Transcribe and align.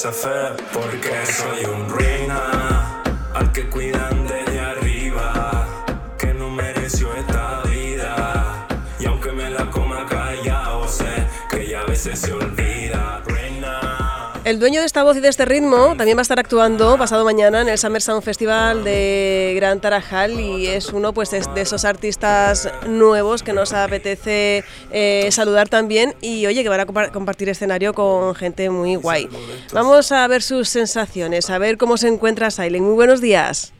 Esa 0.00 0.12
fe 0.12 0.62
porque 0.72 1.26
soy 1.26 1.64
un 1.64 1.88
reina 1.88 3.02
al 3.34 3.50
que 3.50 3.68
cuidan 3.68 4.28
desde 4.28 4.60
arriba 4.60 5.66
que 6.16 6.32
no 6.34 6.50
mereció 6.50 7.12
esta 7.14 7.62
vida 7.62 8.68
y 9.00 9.06
aunque 9.06 9.32
me 9.32 9.50
la 9.50 9.68
coma 9.72 10.06
callado 10.06 10.86
sé 10.86 11.26
que 11.50 11.66
ya 11.66 11.80
a 11.80 11.86
veces 11.86 12.16
se 12.16 12.32
olvida 12.32 12.67
El 14.48 14.58
dueño 14.58 14.80
de 14.80 14.86
esta 14.86 15.02
voz 15.02 15.14
y 15.14 15.20
de 15.20 15.28
este 15.28 15.44
ritmo 15.44 15.94
también 15.98 16.16
va 16.16 16.20
a 16.20 16.22
estar 16.22 16.38
actuando 16.38 16.96
pasado 16.96 17.22
mañana 17.22 17.60
en 17.60 17.68
el 17.68 17.76
Summer 17.76 18.00
Sound 18.00 18.22
Festival 18.22 18.82
de 18.82 19.52
Gran 19.56 19.78
Tarajal 19.78 20.40
y 20.40 20.68
es 20.68 20.88
uno 20.88 21.12
pues 21.12 21.30
de, 21.30 21.42
de 21.54 21.60
esos 21.60 21.84
artistas 21.84 22.66
nuevos 22.86 23.42
que 23.42 23.52
nos 23.52 23.74
apetece 23.74 24.64
eh, 24.90 25.28
saludar 25.32 25.68
también 25.68 26.14
y 26.22 26.46
oye 26.46 26.62
que 26.62 26.70
van 26.70 26.80
a 26.80 26.86
compa- 26.86 27.12
compartir 27.12 27.50
escenario 27.50 27.92
con 27.92 28.34
gente 28.34 28.70
muy 28.70 28.96
guay. 28.96 29.28
Vamos 29.74 30.12
a 30.12 30.26
ver 30.28 30.40
sus 30.40 30.70
sensaciones, 30.70 31.50
a 31.50 31.58
ver 31.58 31.76
cómo 31.76 31.98
se 31.98 32.08
encuentra 32.08 32.50
Silent. 32.50 32.86
Muy 32.86 32.94
buenos 32.94 33.20
días. 33.20 33.74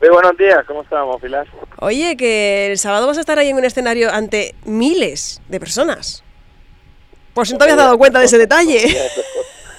Muy 0.00 0.08
buenos 0.08 0.34
días, 0.38 0.64
¿cómo 0.66 0.80
estamos, 0.80 1.20
Pilar? 1.20 1.46
Oye, 1.80 2.16
que 2.16 2.68
el 2.72 2.78
sábado 2.78 3.06
vas 3.06 3.18
a 3.18 3.20
estar 3.20 3.38
ahí 3.38 3.50
en 3.50 3.56
un 3.58 3.66
escenario 3.66 4.10
ante 4.10 4.54
miles 4.64 5.42
de 5.46 5.60
personas. 5.60 6.24
Por 7.34 7.46
si 7.46 7.52
no 7.52 7.58
te 7.58 7.64
habías 7.64 7.76
dado 7.76 7.98
cuenta 7.98 8.18
de 8.18 8.24
ese 8.24 8.36
detalle. 8.38 8.96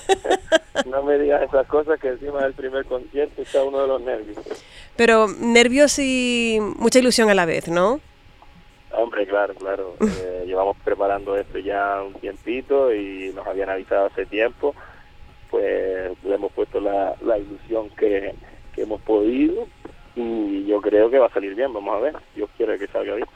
No 0.86 1.04
me 1.04 1.18
digas 1.18 1.41
esas 1.44 1.68
cosas 1.68 1.99
que 1.99 2.09
encima 2.09 2.44
del 2.44 2.54
primer 2.54 2.86
concierto 2.86 3.41
está 3.41 3.63
uno 3.63 3.81
de 3.81 3.88
los 3.88 4.02
nervios. 4.02 4.38
Pero 4.95 5.27
nervios 5.27 5.99
y 5.99 6.59
mucha 6.77 6.99
ilusión 6.99 7.30
a 7.30 7.35
la 7.35 7.45
vez, 7.45 7.68
¿no? 7.68 7.99
Hombre, 8.91 9.27
claro, 9.27 9.54
claro. 9.55 9.95
eh, 10.02 10.44
llevamos 10.45 10.77
preparando 10.84 11.38
esto 11.38 11.59
ya 11.59 12.02
un 12.02 12.13
tiempito 12.13 12.94
y 12.94 13.32
nos 13.35 13.45
habían 13.45 13.70
avisado 13.70 14.08
hace 14.08 14.26
tiempo. 14.26 14.73
Pues 15.49 16.12
le 16.23 16.35
hemos 16.35 16.52
puesto 16.54 16.80
la, 16.80 17.16
la 17.21 17.38
ilusión 17.38 17.90
que, 17.91 18.35
que 18.73 18.84
hemos 18.84 19.02
podido 19.02 19.68
y 20.16 20.66
yo 20.66 20.82
creo 20.82 21.10
que 21.10 21.20
va 21.20 21.27
a 21.27 21.34
salir 21.34 21.55
bien, 21.55 21.73
vamos 21.73 21.96
a 21.96 21.99
ver. 21.99 22.16
Dios 22.35 22.49
quiere 22.57 22.77
que 22.77 22.88
salga 22.88 23.16
bien. 23.16 23.27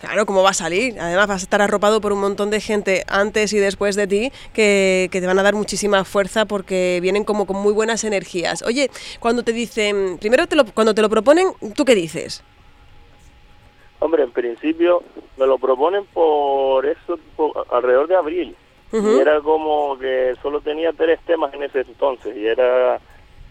Claro, 0.00 0.26
¿cómo 0.26 0.42
va 0.42 0.50
a 0.50 0.54
salir? 0.54 0.98
Además 0.98 1.28
vas 1.28 1.42
a 1.42 1.44
estar 1.44 1.62
arropado 1.62 2.00
por 2.00 2.12
un 2.12 2.20
montón 2.20 2.50
de 2.50 2.60
gente 2.60 3.04
antes 3.06 3.52
y 3.52 3.58
después 3.58 3.94
de 3.94 4.08
ti 4.08 4.32
que, 4.52 5.08
que 5.12 5.20
te 5.20 5.26
van 5.28 5.38
a 5.38 5.44
dar 5.44 5.54
muchísima 5.54 6.04
fuerza 6.04 6.44
porque 6.44 6.98
vienen 7.00 7.22
como 7.22 7.46
con 7.46 7.56
muy 7.58 7.72
buenas 7.72 8.02
energías. 8.02 8.62
Oye, 8.62 8.90
cuando 9.20 9.44
te 9.44 9.52
dicen, 9.52 10.18
primero 10.18 10.48
te 10.48 10.56
lo, 10.56 10.64
cuando 10.64 10.92
te 10.92 11.02
lo 11.02 11.08
proponen, 11.08 11.48
¿tú 11.76 11.84
qué 11.84 11.94
dices? 11.94 12.42
Hombre, 14.00 14.24
en 14.24 14.32
principio 14.32 15.04
me 15.36 15.46
lo 15.46 15.58
proponen 15.58 16.04
por 16.06 16.84
eso, 16.84 17.16
por- 17.36 17.64
alrededor 17.70 18.08
de 18.08 18.16
abril. 18.16 18.56
Y 18.92 19.18
era 19.20 19.40
como 19.40 19.96
que 19.98 20.34
solo 20.42 20.60
tenía 20.60 20.92
tres 20.92 21.18
temas 21.26 21.54
en 21.54 21.62
ese 21.62 21.80
entonces 21.80 22.36
y 22.36 22.46
era 22.46 23.00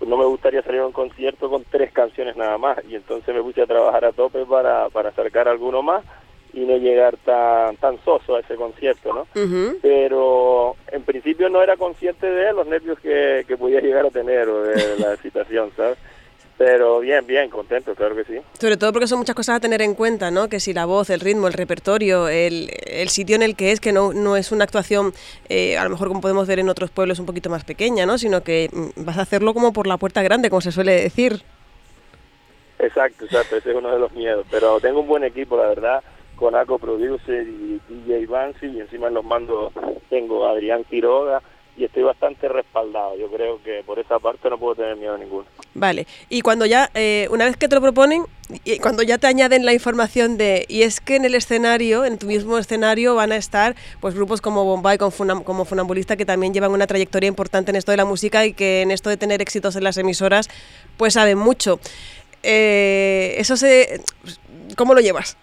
pues 0.01 0.09
no 0.09 0.17
me 0.17 0.25
gustaría 0.25 0.63
salir 0.63 0.81
a 0.81 0.87
un 0.87 0.93
concierto 0.93 1.47
con 1.47 1.63
tres 1.69 1.91
canciones 1.91 2.35
nada 2.35 2.57
más 2.57 2.79
y 2.89 2.95
entonces 2.95 3.35
me 3.35 3.43
puse 3.43 3.61
a 3.61 3.67
trabajar 3.67 4.03
a 4.03 4.11
tope 4.11 4.47
para, 4.47 4.89
para 4.89 5.11
sacar 5.11 5.47
alguno 5.47 5.83
más 5.83 6.03
y 6.53 6.61
no 6.61 6.75
llegar 6.77 7.17
tan 7.17 7.77
tan 7.77 8.03
soso 8.03 8.35
a 8.35 8.39
ese 8.39 8.55
concierto, 8.55 9.13
¿no? 9.13 9.27
Pero 9.79 10.75
en 10.91 11.03
principio 11.03 11.49
no 11.49 11.61
era 11.61 11.77
consciente 11.77 12.25
de 12.25 12.51
los 12.51 12.65
nervios 12.65 12.99
que, 12.99 13.45
que 13.47 13.57
podía 13.57 13.79
llegar 13.79 14.07
a 14.07 14.09
tener 14.09 14.49
o 14.49 14.63
de 14.63 14.97
la 14.97 15.13
excitación, 15.13 15.69
¿sabes? 15.77 15.99
Pero 16.63 16.99
bien, 16.99 17.25
bien, 17.25 17.49
contento, 17.49 17.95
claro 17.95 18.15
que 18.15 18.23
sí. 18.23 18.39
Sobre 18.59 18.77
todo 18.77 18.93
porque 18.93 19.07
son 19.07 19.17
muchas 19.17 19.35
cosas 19.35 19.55
a 19.55 19.59
tener 19.59 19.81
en 19.81 19.95
cuenta, 19.95 20.29
¿no? 20.29 20.47
Que 20.47 20.59
si 20.59 20.73
la 20.73 20.85
voz, 20.85 21.09
el 21.09 21.19
ritmo, 21.19 21.47
el 21.47 21.53
repertorio, 21.53 22.27
el, 22.27 22.69
el 22.85 23.09
sitio 23.09 23.35
en 23.35 23.41
el 23.41 23.55
que 23.55 23.71
es, 23.71 23.79
que 23.79 23.91
no, 23.91 24.13
no 24.13 24.37
es 24.37 24.51
una 24.51 24.63
actuación, 24.63 25.11
eh, 25.49 25.75
a 25.79 25.83
lo 25.83 25.89
mejor 25.89 26.09
como 26.09 26.21
podemos 26.21 26.47
ver 26.47 26.59
en 26.59 26.69
otros 26.69 26.91
pueblos, 26.91 27.17
un 27.17 27.25
poquito 27.25 27.49
más 27.49 27.63
pequeña, 27.63 28.05
¿no? 28.05 28.19
Sino 28.19 28.43
que 28.43 28.69
mm, 28.71 29.03
vas 29.03 29.17
a 29.17 29.23
hacerlo 29.23 29.55
como 29.55 29.73
por 29.73 29.87
la 29.87 29.97
puerta 29.97 30.21
grande, 30.21 30.51
como 30.51 30.61
se 30.61 30.71
suele 30.71 31.01
decir. 31.01 31.41
Exacto, 32.77 33.25
exacto, 33.25 33.55
ese 33.57 33.71
es 33.71 33.75
uno 33.75 33.91
de 33.91 33.97
los 33.97 34.11
miedos. 34.11 34.45
Pero 34.51 34.79
tengo 34.79 34.99
un 34.99 35.07
buen 35.07 35.23
equipo, 35.23 35.57
la 35.57 35.65
verdad, 35.67 36.03
con 36.35 36.53
Aco 36.53 36.77
Producer 36.77 37.41
y 37.41 37.81
DJ 37.89 38.27
Bansi, 38.27 38.67
y 38.67 38.81
encima 38.81 39.07
en 39.07 39.15
los 39.15 39.25
mandos 39.25 39.73
tengo 40.11 40.45
a 40.45 40.51
Adrián 40.51 40.83
Quiroga, 40.83 41.41
y 41.77 41.85
estoy 41.85 42.03
bastante 42.03 42.47
respaldado. 42.47 43.17
Yo 43.17 43.27
creo 43.29 43.61
que 43.63 43.83
por 43.85 43.97
esa 43.99 44.19
parte 44.19 44.49
no 44.49 44.57
puedo 44.57 44.75
tener 44.75 44.95
miedo 44.97 45.17
ninguno. 45.17 45.45
Vale, 45.73 46.05
y 46.29 46.41
cuando 46.41 46.65
ya, 46.65 46.89
eh, 46.93 47.27
una 47.31 47.45
vez 47.45 47.55
que 47.57 47.67
te 47.67 47.75
lo 47.75 47.81
proponen, 47.81 48.25
y 48.65 48.79
cuando 48.79 49.03
ya 49.03 49.17
te 49.17 49.27
añaden 49.27 49.65
la 49.65 49.73
información 49.73 50.37
de, 50.37 50.65
y 50.67 50.81
es 50.83 50.99
que 50.99 51.15
en 51.15 51.23
el 51.23 51.33
escenario, 51.35 52.03
en 52.03 52.17
tu 52.17 52.25
mismo 52.27 52.57
escenario, 52.57 53.15
van 53.15 53.31
a 53.31 53.37
estar 53.37 53.75
pues 54.01 54.13
grupos 54.13 54.41
como 54.41 54.65
Bombay, 54.65 54.97
como, 54.97 55.11
Funam- 55.11 55.43
como 55.45 55.63
Funambulista, 55.63 56.17
que 56.17 56.25
también 56.25 56.53
llevan 56.53 56.71
una 56.71 56.87
trayectoria 56.87 57.29
importante 57.29 57.71
en 57.71 57.77
esto 57.77 57.91
de 57.91 57.97
la 57.97 58.05
música 58.05 58.45
y 58.45 58.53
que 58.53 58.81
en 58.81 58.91
esto 58.91 59.09
de 59.09 59.15
tener 59.15 59.41
éxitos 59.41 59.77
en 59.77 59.85
las 59.85 59.97
emisoras, 59.97 60.49
pues 60.97 61.13
saben 61.13 61.37
mucho. 61.37 61.79
Eh, 62.43 63.35
eso 63.37 63.55
se... 63.55 64.01
¿Cómo 64.75 64.93
lo 64.93 64.99
llevas? 64.99 65.37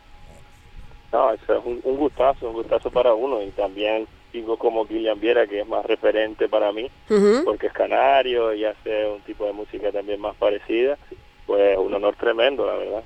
No, 1.10 1.32
eso 1.32 1.54
es 1.54 1.64
un, 1.64 1.80
un 1.84 1.96
gustazo, 1.96 2.48
un 2.48 2.54
gustazo 2.54 2.90
para 2.90 3.14
uno. 3.14 3.40
Y 3.42 3.50
también 3.52 4.06
digo 4.32 4.56
como 4.58 4.86
Kilian 4.86 5.20
Viera, 5.20 5.46
que 5.46 5.60
es 5.60 5.66
más 5.66 5.84
referente 5.86 6.48
para 6.48 6.72
mí, 6.72 6.90
Ujú. 7.08 7.44
porque 7.44 7.68
es 7.68 7.72
canario 7.72 8.54
y 8.54 8.64
hace 8.64 9.06
un 9.06 9.20
tipo 9.22 9.44
de 9.46 9.52
música 9.52 9.90
también 9.92 10.20
más 10.20 10.36
parecida. 10.36 10.98
Pues 11.46 11.78
un 11.78 11.94
honor 11.94 12.14
tremendo, 12.16 12.66
la 12.66 12.74
verdad. 12.74 13.02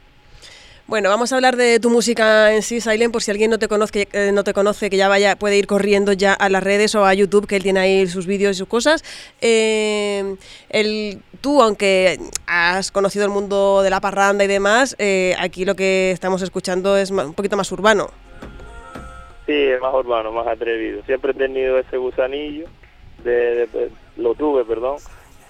Bueno, 0.89 1.09
vamos 1.09 1.33
a 1.33 1.37
hablar 1.37 1.57
de 1.57 1.79
tu 1.79 1.91
música 1.91 2.53
en 2.53 2.61
sí, 2.61 2.81
Silent, 2.81 3.13
por 3.13 3.23
si 3.23 3.31
alguien 3.31 3.51
no 3.51 3.59
te 3.59 3.69
conoce, 3.69 4.09
eh, 4.13 4.33
no 4.35 4.43
te 4.43 4.53
conoce 4.53 4.91
que 4.91 4.97
ya 4.97 5.09
vaya, 5.09 5.37
puede 5.37 5.57
ir 5.57 5.69
corriendo 5.69 6.13
ya 6.13 6.35
a 6.35 6.49
las 6.49 6.63
redes 6.63 6.95
o 6.97 7.07
a 7.07 7.15
YouTube, 7.15 7.47
que 7.47 7.55
él 7.57 7.63
tiene 7.63 7.79
ahí 7.79 8.07
sus 8.09 8.27
vídeos 8.27 8.57
y 8.57 8.59
sus 8.59 8.67
cosas. 8.69 9.05
Eh, 9.41 10.35
el, 10.71 11.23
tú, 11.41 11.63
aunque 11.63 12.19
has 12.47 12.91
conocido 12.91 13.25
el 13.25 13.31
mundo 13.31 13.83
de 13.83 13.91
la 13.91 14.01
parranda 14.01 14.43
y 14.43 14.49
demás, 14.49 14.97
eh, 14.99 15.37
aquí 15.39 15.65
lo 15.65 15.77
que 15.77 16.11
estamos 16.11 16.43
escuchando 16.43 16.97
es 16.97 17.13
un 17.13 17.33
poquito 17.35 17.57
más 17.57 17.71
urbano. 17.71 18.11
Sí, 19.53 19.59
es 19.73 19.81
más 19.83 19.93
urbano, 19.93 20.33
más 20.33 20.47
atrevido. 20.47 21.03
Siempre 21.05 21.33
he 21.33 21.35
tenido 21.35 21.79
ese 21.79 21.99
gusanillo, 21.99 22.65
de, 23.23 23.67
de- 23.67 23.91
lo 24.17 24.35
tuve, 24.35 24.65
perdón, 24.65 24.97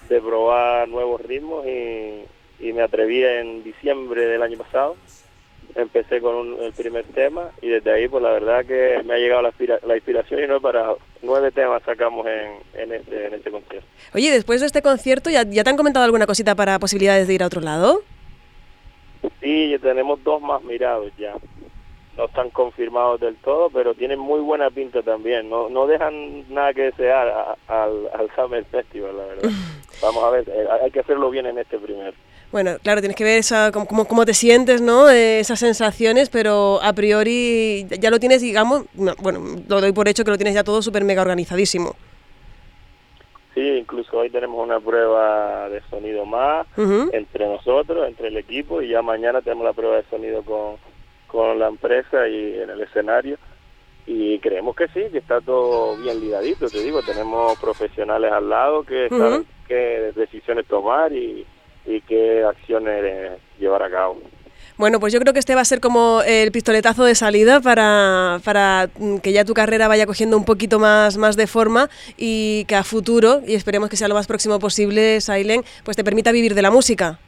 de 0.09 0.19
probar 0.19 0.89
nuevos 0.89 1.21
ritmos 1.21 1.65
y, 1.65 2.23
y 2.59 2.73
me 2.73 2.81
atreví 2.81 3.23
en 3.23 3.63
diciembre 3.63 4.25
del 4.25 4.41
año 4.41 4.57
pasado. 4.57 4.97
Empecé 5.75 6.19
con 6.19 6.35
un- 6.35 6.61
el 6.61 6.73
primer 6.73 7.05
tema 7.05 7.49
y 7.61 7.69
desde 7.69 7.93
ahí, 7.93 8.09
pues 8.09 8.21
la 8.21 8.31
verdad 8.31 8.65
que 8.65 9.01
me 9.05 9.13
ha 9.13 9.17
llegado 9.17 9.41
la, 9.41 9.53
la 9.87 9.95
inspiración 9.95 10.43
y 10.43 10.47
no 10.47 10.57
he 10.57 10.61
parado. 10.61 10.99
Nueve 11.21 11.51
temas 11.51 11.81
sacamos 11.83 12.27
en, 12.27 12.81
en, 12.81 12.91
este, 12.91 13.27
en 13.27 13.33
este 13.35 13.51
concierto. 13.51 13.87
Oye, 14.13 14.31
después 14.31 14.59
de 14.59 14.67
este 14.67 14.81
concierto, 14.81 15.29
¿ya, 15.29 15.43
¿ya 15.43 15.63
te 15.63 15.69
han 15.69 15.77
comentado 15.77 16.03
alguna 16.03 16.27
cosita 16.27 16.55
para 16.55 16.77
posibilidades 16.77 17.25
de 17.29 17.35
ir 17.35 17.43
a 17.43 17.47
otro 17.47 17.61
lado? 17.61 18.01
Sí, 19.41 19.77
tenemos 19.81 20.21
dos 20.25 20.41
más 20.41 20.61
mirados 20.63 21.09
ya. 21.17 21.33
No 22.17 22.25
están 22.25 22.51
confirmados 22.51 23.19
del 23.21 23.35
todo, 23.37 23.69
pero 23.71 23.95
tienen 23.95 24.19
muy 24.19 24.39
buena 24.39 24.69
pinta 24.69 25.01
también. 25.01 25.49
No, 25.49 25.67
no 25.69 25.87
dejan 25.87 26.51
nada 26.53 26.71
que 26.73 26.83
desear 26.83 27.27
a- 27.27 27.55
al, 27.67 28.07
al 28.13 28.29
Summer 28.35 28.63
Festival, 28.65 29.17
la 29.17 29.25
verdad. 29.25 29.49
Vamos 30.01 30.23
a 30.23 30.29
ver, 30.29 30.47
eh, 30.47 30.67
hay 30.83 30.91
que 30.91 30.99
hacerlo 30.99 31.29
bien 31.31 31.45
en 31.47 31.57
este 31.57 31.79
primero. 31.79 32.13
Bueno, 32.51 32.77
claro, 32.83 33.01
tienes 33.01 33.17
que 33.17 33.23
ver 33.23 33.39
esa, 33.39 33.71
cómo, 33.71 33.87
cómo- 33.87 34.05
cómo 34.05 34.25
te 34.25 34.35
sientes, 34.35 34.79
¿no? 34.79 35.09
Eh, 35.09 35.39
esas 35.39 35.59
sensaciones, 35.59 36.29
pero 36.29 36.79
a 36.83 36.93
priori 36.93 37.87
ya 37.99 38.11
lo 38.11 38.19
tienes, 38.19 38.41
digamos, 38.41 38.83
no, 38.93 39.15
bueno, 39.21 39.39
lo 39.67 39.81
doy 39.81 39.91
por 39.91 40.07
hecho 40.07 40.23
que 40.23 40.29
lo 40.31 40.37
tienes 40.37 40.53
ya 40.53 40.63
todo 40.63 40.83
súper 40.83 41.03
mega 41.03 41.23
organizadísimo. 41.23 41.95
Sí, 43.55 43.61
incluso 43.61 44.17
hoy 44.17 44.29
tenemos 44.29 44.63
una 44.63 44.79
prueba 44.79 45.69
de 45.69 45.81
sonido 45.89 46.25
más 46.25 46.65
entre 47.11 47.47
nosotros, 47.47 48.07
entre 48.07 48.27
el 48.29 48.37
equipo, 48.37 48.81
y 48.81 48.89
ya 48.89 49.01
mañana 49.01 49.41
tenemos 49.41 49.63
la 49.65 49.73
prueba 49.73 49.97
de 49.97 50.03
sonido 50.09 50.41
con, 50.43 50.75
con 51.33 51.57
la 51.57 51.67
empresa 51.67 52.27
y 52.27 52.59
en 52.61 52.69
el 52.69 52.79
escenario. 52.81 53.37
Y 54.05 54.37
creemos 54.39 54.75
que 54.75 54.87
sí, 54.89 55.01
que 55.11 55.17
está 55.17 55.41
todo 55.41 55.97
bien 55.97 56.19
ligadito, 56.19 56.69
te 56.69 56.81
digo, 56.83 57.01
tenemos 57.01 57.57
profesionales 57.57 58.31
al 58.31 58.49
lado 58.49 58.83
que 58.83 59.07
Ujú. 59.07 59.17
saben 59.17 59.45
qué 59.67 60.11
decisiones 60.15 60.67
tomar 60.67 61.11
y, 61.11 61.45
y 61.85 62.01
qué 62.01 62.43
acciones 62.43 63.39
llevar 63.59 63.81
a 63.83 63.89
cabo. 63.89 64.21
Bueno, 64.77 64.99
pues 64.99 65.13
yo 65.13 65.19
creo 65.19 65.33
que 65.33 65.39
este 65.39 65.55
va 65.55 65.61
a 65.61 65.65
ser 65.65 65.79
como 65.79 66.21
el 66.25 66.51
pistoletazo 66.51 67.03
de 67.05 67.15
salida 67.15 67.61
para, 67.61 68.39
para 68.43 68.89
mm, 68.97 69.17
que 69.17 69.31
ya 69.31 69.45
tu 69.45 69.53
carrera 69.53 69.87
vaya 69.87 70.05
cogiendo 70.05 70.35
un 70.35 70.45
poquito 70.45 70.79
más, 70.79 71.17
más 71.17 71.35
de 71.35 71.47
forma 71.47 71.89
y 72.17 72.65
que 72.65 72.75
a 72.75 72.83
futuro, 72.83 73.41
y 73.45 73.55
esperemos 73.55 73.89
que 73.89 73.97
sea 73.97 74.07
lo 74.07 74.15
más 74.15 74.27
próximo 74.27 74.59
posible, 74.59 75.21
Silent, 75.21 75.65
pues 75.83 75.95
te 75.95 76.03
permita 76.03 76.31
vivir 76.31 76.55
de 76.55 76.61
la 76.61 76.71
música. 76.71 77.19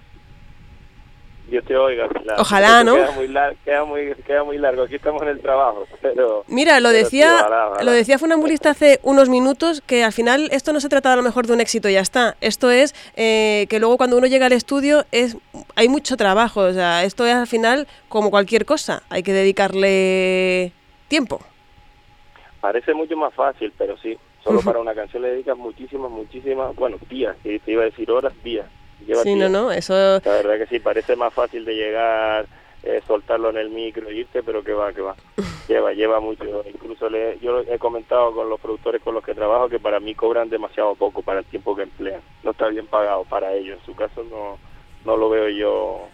Te 1.62 1.76
oiga. 1.76 2.08
Ojalá, 2.38 2.84
¿no? 2.84 2.96
Queda 2.96 3.12
muy, 3.12 3.28
lar- 3.28 3.56
queda, 3.64 3.86
muy, 3.86 4.14
queda 4.26 4.44
muy 4.44 4.58
largo, 4.58 4.84
aquí 4.84 4.96
estamos 4.96 5.22
en 5.24 5.30
el 5.30 5.40
trabajo, 5.40 5.86
pero... 6.02 6.44
Mira, 6.48 6.80
lo 6.80 6.90
pero 6.90 7.04
decía, 7.04 7.36
ojalá, 7.40 7.68
ojalá. 7.70 7.84
lo 7.84 7.92
decía 7.92 8.20
Funambulista 8.20 8.72
hace 8.72 9.00
unos 9.04 9.30
minutos 9.30 9.82
que 9.82 10.04
al 10.04 10.12
final 10.14 10.50
esto 10.52 10.74
no 10.74 10.80
se 10.80 10.90
trata 10.90 11.14
a 11.14 11.16
lo 11.16 11.24
mejor 11.24 11.48
de 11.48 11.54
un 11.54 11.62
éxito 11.62 11.90
y 11.90 11.94
ya 11.94 12.02
está. 12.02 12.36
Esto 12.42 12.72
es 12.72 12.94
eh, 13.16 13.68
que 13.70 13.80
luego 13.80 13.98
cuando 13.98 14.18
uno 14.18 14.28
llega 14.28 14.46
al 14.46 14.54
estudio 14.54 15.06
es 15.12 15.38
hay 15.76 15.88
mucho 15.90 16.18
trabajo. 16.18 16.62
O 16.62 16.74
sea, 16.74 17.04
esto 17.04 17.26
es 17.26 17.36
al 17.36 17.48
final 17.48 17.88
como 18.10 18.30
cualquier 18.30 18.66
cosa. 18.66 19.04
Hay 19.10 19.24
que 19.24 19.34
dedicarle 19.34 20.72
tiempo. 21.08 21.42
Parece 22.62 22.94
mucho 22.94 23.16
más 23.16 23.34
fácil, 23.34 23.72
pero 23.78 23.98
sí, 23.98 24.18
Solo 24.44 24.62
para 24.62 24.80
una 24.80 24.94
canción 24.94 25.24
le 25.24 25.30
dedicas 25.30 25.58
muchísimas, 25.58 26.12
muchísimas, 26.12 26.76
bueno, 26.76 26.98
días, 27.10 27.36
te 27.42 27.60
iba 27.66 27.82
a 27.82 27.86
decir 27.86 28.12
horas, 28.12 28.32
días. 28.44 28.68
Sí, 29.24 29.36
no, 29.36 29.50
no, 29.50 29.72
eso... 29.72 29.94
La 29.94 30.32
verdad 30.32 30.58
que 30.58 30.68
sí, 30.68 30.80
parece 30.80 31.16
más 31.16 31.34
fácil 31.34 31.66
de 31.66 31.76
llegar, 31.76 32.46
eh, 32.84 33.02
soltarlo 33.08 33.50
en 33.50 33.58
el 33.58 33.70
micro, 33.70 34.12
irte, 34.12 34.44
pero 34.44 34.64
que 34.64 34.74
va, 34.74 34.94
que 34.94 35.02
va. 35.02 35.16
lleva, 35.68 35.94
lleva 35.94 36.20
mucho. 36.20 36.64
Incluso 36.72 37.10
le, 37.10 37.40
yo 37.40 37.62
he 37.62 37.80
comentado 37.80 38.34
con 38.34 38.50
los 38.50 38.60
productores 38.60 39.02
con 39.02 39.16
los 39.16 39.24
que 39.24 39.34
trabajo 39.34 39.70
que 39.70 39.80
para 39.80 40.00
mí 40.00 40.16
cobran 40.16 40.50
demasiado 40.50 40.96
poco 40.96 41.22
para 41.22 41.40
el 41.40 41.46
tiempo 41.46 41.76
que 41.76 41.84
emplean. 41.84 42.22
No 42.44 42.52
está 42.52 42.68
bien 42.68 42.88
pagado 42.88 43.24
para 43.26 43.54
ellos. 43.54 43.80
En 43.80 43.86
su 43.86 43.96
caso 43.96 44.24
no, 44.24 44.58
no 45.04 45.18
lo 45.18 45.30
veo 45.30 45.50
yo 45.50 46.08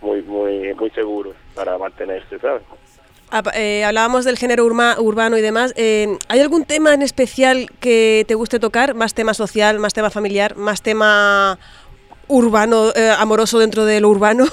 muy, 0.00 0.22
muy, 0.22 0.74
muy 0.74 0.90
seguro 0.90 1.32
para 1.54 1.78
mantenerse, 1.78 2.38
¿sabes? 2.38 2.62
Ah, 3.30 3.42
eh, 3.54 3.84
hablábamos 3.84 4.24
del 4.24 4.38
género 4.38 4.64
urbano 4.64 5.36
y 5.36 5.40
demás. 5.40 5.72
Eh, 5.76 6.16
¿Hay 6.28 6.38
algún 6.38 6.64
tema 6.64 6.94
en 6.94 7.02
especial 7.02 7.70
que 7.80 8.24
te 8.28 8.34
guste 8.36 8.60
tocar? 8.60 8.94
¿Más 8.94 9.14
tema 9.14 9.34
social, 9.34 9.80
más 9.80 9.94
tema 9.94 10.10
familiar, 10.10 10.56
más 10.56 10.80
tema 10.80 11.58
urbano, 12.28 12.90
eh, 12.94 13.10
amoroso 13.16 13.58
dentro 13.58 13.84
de 13.84 14.00
lo 14.00 14.08
urbano? 14.08 14.44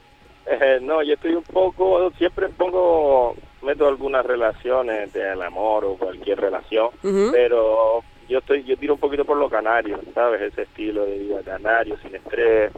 no, 0.82 1.02
yo 1.02 1.14
estoy 1.14 1.34
un 1.34 1.44
poco, 1.44 2.10
siempre 2.18 2.48
pongo, 2.48 3.34
meto 3.62 3.86
algunas 3.86 4.24
relaciones 4.24 5.12
del 5.12 5.42
amor 5.42 5.84
o 5.84 5.96
cualquier 5.96 6.40
relación, 6.40 6.90
pero 7.32 8.02
yo 8.28 8.38
estoy, 8.38 8.64
yo 8.64 8.76
tiro 8.76 8.94
un 8.94 9.00
poquito 9.00 9.24
por 9.24 9.36
lo 9.36 9.48
canario, 9.48 10.00
¿sabes? 10.14 10.40
Ese 10.42 10.62
estilo 10.62 11.04
de 11.04 11.18
vida 11.18 11.42
canario, 11.44 11.96
sin 12.02 12.14
estrés, 12.14 12.72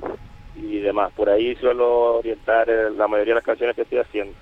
y 0.57 0.81
demás. 0.81 1.13
Por 1.13 1.29
ahí 1.29 1.55
suelo 1.57 2.17
orientar 2.17 2.69
eh, 2.69 2.91
la 2.91 3.09
mayoría 3.09 3.33
de 3.33 3.39
las 3.39 3.45
canciones 3.45 3.77
que 3.77 3.83
estoy 3.83 3.99
haciendo. 3.99 4.35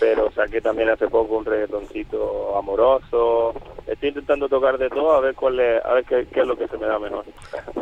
Pero 0.00 0.30
saqué 0.32 0.60
también 0.60 0.88
hace 0.88 1.08
poco 1.08 1.36
un 1.36 1.44
reggaetoncito 1.44 2.56
amoroso. 2.56 3.54
Estoy 3.86 4.08
intentando 4.08 4.48
tocar 4.48 4.78
de 4.78 4.90
todo 4.90 5.12
a 5.12 5.20
ver 5.20 5.34
cuál 5.34 5.60
es, 5.60 5.84
a 5.84 5.94
ver 5.94 6.04
qué, 6.04 6.26
es 6.40 6.46
lo 6.46 6.56
que 6.56 6.66
se 6.66 6.76
me 6.76 6.86
da 6.86 6.98
mejor. 6.98 7.24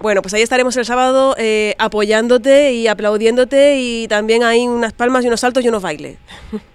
Bueno, 0.02 0.20
pues 0.20 0.34
ahí 0.34 0.42
estaremos 0.42 0.76
el 0.76 0.84
sábado 0.84 1.34
eh, 1.38 1.74
apoyándote 1.78 2.72
y 2.72 2.88
aplaudiéndote 2.88 3.76
y 3.78 4.06
también 4.06 4.42
hay 4.42 4.68
unas 4.68 4.92
palmas 4.92 5.24
y 5.24 5.28
unos 5.28 5.40
saltos 5.40 5.64
y 5.64 5.68
unos 5.68 5.82
bailes. 5.82 6.18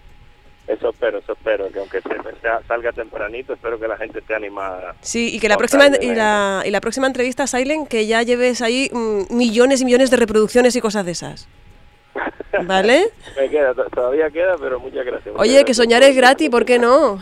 Eso 0.69 0.89
espero, 0.89 1.17
eso 1.17 1.33
espero, 1.33 1.67
que 1.71 1.79
aunque 1.79 1.99
salga 2.67 2.91
tempranito, 2.91 3.53
espero 3.53 3.79
que 3.79 3.87
la 3.87 3.97
gente 3.97 4.19
esté 4.19 4.35
animada. 4.35 4.93
Sí, 5.01 5.35
y 5.35 5.39
que 5.39 5.49
la 5.49 5.57
próxima 5.57 5.87
y 5.99 6.13
la, 6.13 6.61
y 6.63 6.69
la 6.69 6.79
próxima 6.79 7.07
entrevista, 7.07 7.47
Silent, 7.47 7.87
que 7.87 8.05
ya 8.05 8.21
lleves 8.21 8.61
ahí 8.61 8.87
mm, 8.93 9.35
millones 9.35 9.81
y 9.81 9.85
millones 9.85 10.11
de 10.11 10.17
reproducciones 10.17 10.75
y 10.75 10.79
cosas 10.79 11.05
de 11.07 11.13
esas. 11.13 11.47
¿Vale? 12.67 13.09
Me 13.35 13.49
queda, 13.49 13.73
todavía 13.73 14.29
queda, 14.29 14.57
pero 14.59 14.79
muchas 14.79 15.03
gracias. 15.07 15.33
Oye, 15.39 15.65
que 15.65 15.73
soñar 15.73 16.03
es 16.03 16.15
gratis, 16.15 16.51
¿por 16.51 16.65
qué 16.65 16.77
no? 16.77 17.19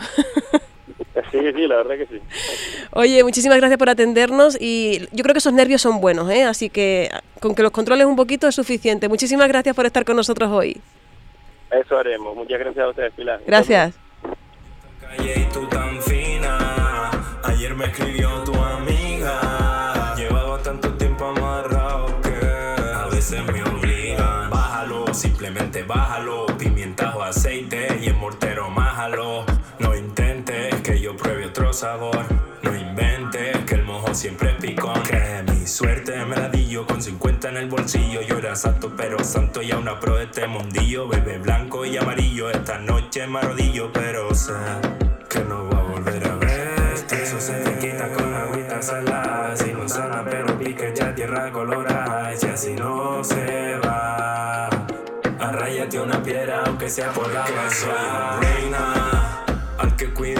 Sí, 1.30 1.38
sí, 1.54 1.66
la 1.66 1.76
verdad 1.76 1.96
que 1.96 2.06
sí. 2.06 2.20
Oye, 2.92 3.22
muchísimas 3.22 3.58
gracias 3.58 3.78
por 3.78 3.88
atendernos 3.88 4.56
y 4.60 5.00
yo 5.12 5.22
creo 5.22 5.34
que 5.34 5.38
esos 5.38 5.52
nervios 5.52 5.82
son 5.82 6.00
buenos, 6.00 6.30
¿eh? 6.30 6.44
Así 6.44 6.70
que 6.70 7.10
con 7.40 7.54
que 7.54 7.62
los 7.62 7.72
controles 7.72 8.06
un 8.06 8.16
poquito 8.16 8.48
es 8.48 8.54
suficiente. 8.54 9.08
Muchísimas 9.08 9.48
gracias 9.48 9.74
por 9.74 9.86
estar 9.86 10.04
con 10.04 10.16
nosotros 10.16 10.50
hoy. 10.50 10.80
Eso 11.70 11.98
haremos. 11.98 12.34
Muchas 12.34 12.58
gracias 12.58 12.84
a 12.84 12.88
ustedes, 12.88 13.12
Pilar. 13.12 13.40
Gracias. 13.46 13.94
Ayer 17.44 17.74
me 17.74 17.86
escribió 17.86 18.44
otro 31.68 31.72
sabor. 31.72 32.24
No 32.62 32.74
inventes 32.74 33.56
que 33.66 33.74
el 33.74 33.84
mojo 33.84 34.14
siempre 34.14 34.50
es 34.52 34.56
picón. 34.56 35.02
Que 35.02 35.44
mi 35.50 35.66
suerte 35.66 36.24
me 36.24 36.36
la 36.36 36.48
di 36.48 36.66
yo 36.66 36.86
con 36.86 37.02
50 37.02 37.50
en 37.50 37.56
el 37.58 37.68
bolsillo. 37.68 38.22
Yo 38.22 38.38
era 38.38 38.56
santo, 38.56 38.92
pero 38.96 39.22
santo 39.22 39.60
y 39.62 39.72
una 39.72 40.00
pro 40.00 40.16
de 40.16 40.24
este 40.24 40.46
mundillo. 40.46 41.08
Bebé 41.08 41.38
blanco 41.38 41.84
y 41.84 41.96
amarillo. 41.98 42.50
Esta 42.50 42.78
noche 42.78 43.26
me 43.26 43.40
arrodillo, 43.40 43.92
pero 43.92 44.34
sé 44.34 44.54
que 45.28 45.40
no 45.40 45.68
va 45.68 45.78
a 45.78 45.82
volver 45.82 46.26
a 46.26 46.34
ver. 46.36 46.94
Eso 47.10 47.40
se 47.40 47.54
te 47.54 47.78
quita 47.78 48.08
con 48.12 48.34
agüita 48.34 48.80
salada. 48.80 49.54
Si 49.56 49.72
no 49.72 49.88
sana, 49.88 50.24
pero 50.24 50.58
pique 50.58 50.92
ya 50.96 51.14
tierra 51.14 51.52
colorada. 51.52 52.32
Y 52.32 52.46
así 52.46 52.74
no 52.74 53.22
se 53.22 53.76
va. 53.84 54.70
Arráyate 55.38 56.00
una 56.00 56.22
piedra, 56.22 56.62
aunque 56.66 56.88
sea 56.88 57.10
por 57.12 57.30
la 57.32 57.46
soy 57.70 57.90
reina, 58.40 59.44
al 59.78 59.96
que 59.96 60.12
cuidan 60.12 60.37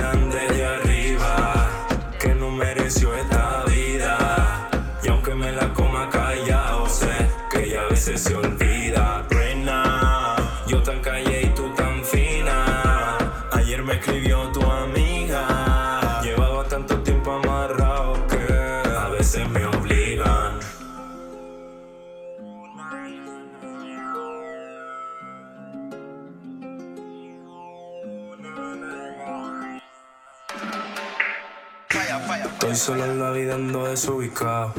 Solo 32.89 33.05
en 33.05 33.21
la 33.21 33.33
vida 33.33 33.55
ando 33.57 33.85
desubicado. 33.85 34.73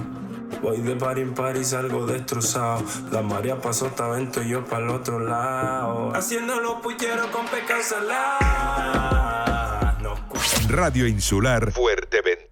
Voy 0.63 0.77
de 0.77 0.95
par 0.95 1.19
en 1.19 1.35
par 1.35 1.55
y 1.55 1.63
salgo 1.63 2.07
destrozado. 2.07 2.83
La 3.11 3.21
marea 3.21 3.61
pasó 3.61 3.91
vento 4.11 4.41
y 4.41 4.49
yo 4.49 4.65
para 4.65 4.83
el 4.83 4.89
otro 4.89 5.19
lado. 5.19 6.11
Haciendo 6.15 6.59
los 6.59 6.81
pucheros 6.81 7.27
con 7.27 7.45
pecado 7.45 7.83
salado. 7.83 8.39
Radio 10.69 11.05
Insular 11.05 11.71
Fuerteventura. 11.71 12.48